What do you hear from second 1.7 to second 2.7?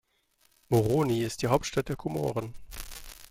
von Komoren.